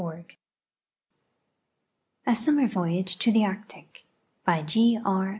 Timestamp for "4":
0.01-0.25